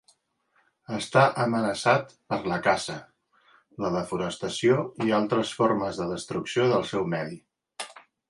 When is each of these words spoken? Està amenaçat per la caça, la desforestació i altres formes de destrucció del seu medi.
Està 0.99 1.25
amenaçat 1.43 2.15
per 2.33 2.39
la 2.51 2.57
caça, 2.67 2.95
la 3.85 3.93
desforestació 3.97 4.79
i 5.09 5.13
altres 5.21 5.53
formes 5.61 6.01
de 6.03 6.11
destrucció 6.15 6.67
del 6.75 6.89
seu 6.95 7.09
medi. 7.15 7.39